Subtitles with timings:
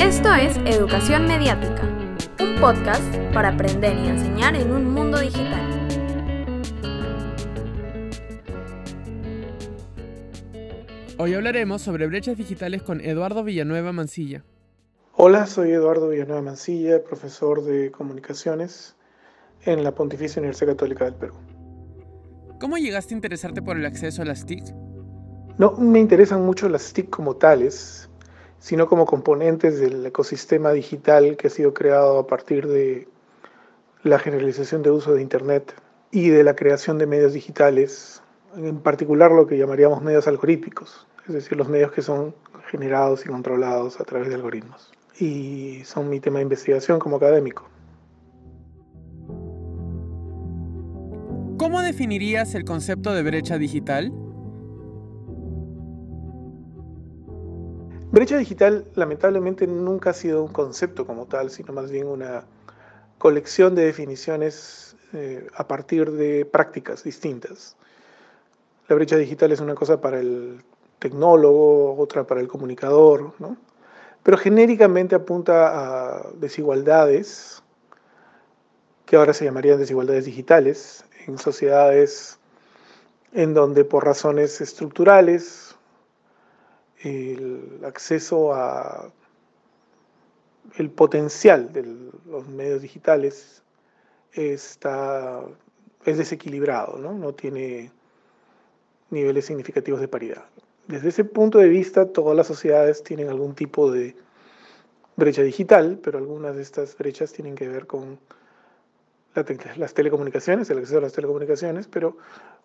[0.00, 1.82] Esto es Educación Mediática,
[2.40, 3.02] un podcast
[3.34, 5.60] para aprender y enseñar en un mundo digital.
[11.18, 14.44] Hoy hablaremos sobre brechas digitales con Eduardo Villanueva Mancilla.
[15.14, 18.94] Hola, soy Eduardo Villanueva Mancilla, profesor de comunicaciones
[19.62, 21.34] en la Pontificia Universidad Católica del Perú.
[22.60, 24.62] ¿Cómo llegaste a interesarte por el acceso a las TIC?
[25.58, 28.07] No me interesan mucho las TIC como tales,
[28.58, 33.08] sino como componentes del ecosistema digital que ha sido creado a partir de
[34.02, 35.74] la generalización de uso de Internet
[36.10, 38.22] y de la creación de medios digitales,
[38.56, 42.34] en particular lo que llamaríamos medios algorítmicos, es decir, los medios que son
[42.70, 44.92] generados y controlados a través de algoritmos.
[45.18, 47.68] Y son mi tema de investigación como académico.
[51.58, 54.12] ¿Cómo definirías el concepto de brecha digital?
[58.18, 62.42] Brecha digital lamentablemente nunca ha sido un concepto como tal, sino más bien una
[63.16, 67.76] colección de definiciones eh, a partir de prácticas distintas.
[68.88, 70.64] La brecha digital es una cosa para el
[70.98, 73.56] tecnólogo, otra para el comunicador, ¿no?
[74.24, 77.62] pero genéricamente apunta a desigualdades,
[79.06, 82.40] que ahora se llamarían desigualdades digitales, en sociedades
[83.32, 85.67] en donde por razones estructurales,
[87.02, 89.12] el acceso a
[90.76, 91.82] el potencial de
[92.26, 93.62] los medios digitales
[94.32, 95.42] está,
[96.04, 97.12] es desequilibrado, ¿no?
[97.12, 97.90] no tiene
[99.10, 100.44] niveles significativos de paridad.
[100.86, 104.16] Desde ese punto de vista, todas las sociedades tienen algún tipo de
[105.16, 108.18] brecha digital, pero algunas de estas brechas tienen que ver con
[109.76, 112.16] las telecomunicaciones, el acceso a las telecomunicaciones, pero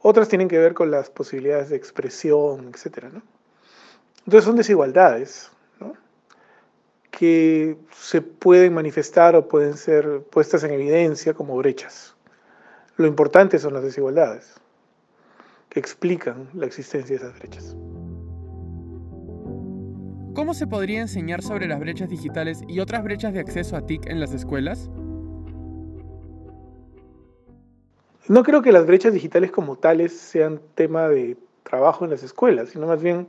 [0.00, 3.04] otras tienen que ver con las posibilidades de expresión, etc.
[3.12, 3.22] ¿no?
[4.24, 5.50] Entonces son desigualdades
[7.10, 12.16] que se pueden manifestar o pueden ser puestas en evidencia como brechas.
[12.96, 14.54] Lo importante son las desigualdades
[15.68, 17.76] que explican la existencia de esas brechas.
[20.34, 24.06] ¿Cómo se podría enseñar sobre las brechas digitales y otras brechas de acceso a TIC
[24.06, 24.90] en las escuelas?
[28.28, 32.70] No creo que las brechas digitales como tales sean tema de trabajo en las escuelas,
[32.70, 33.28] sino más bien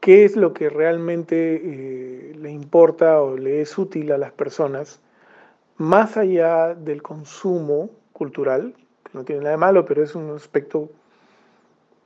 [0.00, 5.00] qué es lo que realmente eh, le importa o le es útil a las personas,
[5.76, 8.74] más allá del consumo cultural,
[9.04, 10.90] que no tiene nada de malo, pero es un aspecto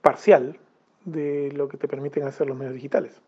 [0.00, 0.58] parcial
[1.04, 3.20] de lo que te permiten hacer los medios digitales.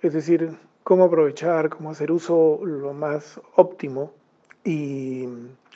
[0.00, 0.50] Es decir,
[0.84, 4.12] cómo aprovechar, cómo hacer uso lo más óptimo
[4.64, 5.26] y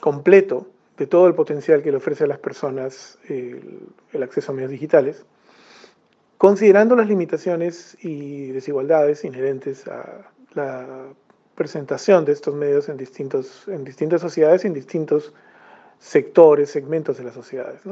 [0.00, 0.66] completo
[0.96, 3.80] de todo el potencial que le ofrece a las personas el,
[4.12, 5.24] el acceso a medios digitales
[6.42, 11.14] considerando las limitaciones y desigualdades inherentes a la
[11.54, 15.32] presentación de estos medios en, distintos, en distintas sociedades en distintos
[16.00, 17.82] sectores, segmentos de las sociedades.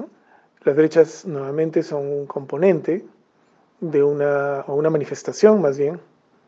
[0.64, 3.04] Las brechas nuevamente son un componente
[3.78, 6.00] de una, o una manifestación más bien,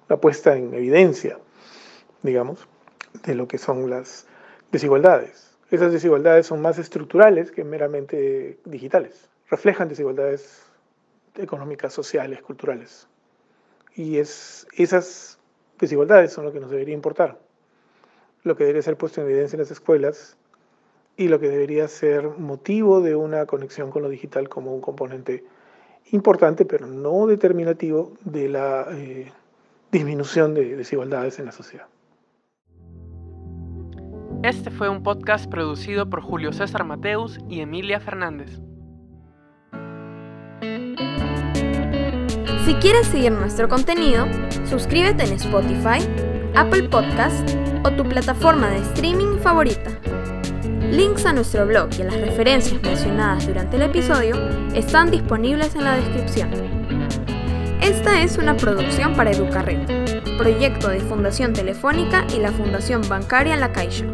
[0.09, 1.39] la puesta en evidencia,
[2.25, 2.67] digamos,
[3.25, 4.27] de lo que son las
[4.73, 5.57] desigualdades.
[5.71, 9.29] Esas desigualdades son más estructurales que meramente digitales.
[9.49, 10.72] Reflejan desigualdades
[11.37, 13.09] económicas, sociales, culturales.
[13.95, 15.39] Y es, esas
[15.79, 17.39] desigualdades son lo que nos debería importar,
[18.43, 20.37] lo que debería ser puesto en evidencia en las escuelas
[21.17, 25.45] y lo que debería ser motivo de una conexión con lo digital como un componente
[26.11, 29.31] importante, pero no determinativo de la eh,
[29.91, 31.87] disminución de desigualdades en la sociedad.
[34.43, 38.61] Este fue un podcast producido por Julio César Mateus y Emilia Fernández.
[42.65, 44.29] Si quieres seguir nuestro contenido,
[44.71, 45.99] suscríbete en Spotify,
[46.55, 47.51] Apple Podcast
[47.85, 49.91] o tu plataforma de streaming favorita.
[50.89, 54.37] Links a nuestro blog y a las referencias mencionadas durante el episodio
[54.75, 56.51] están disponibles en la descripción.
[57.81, 63.73] Esta es una producción para Educarred, proyecto de Fundación Telefónica y la Fundación Bancaria La
[63.73, 64.05] Caixa.